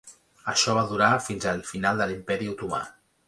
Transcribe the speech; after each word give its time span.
Això 0.53 0.73
va 0.77 0.85
durar 0.91 1.09
fins 1.27 1.45
al 1.51 1.61
final 1.73 2.01
de 2.01 2.09
l'imperi 2.13 2.53
Otomà. 2.55 2.81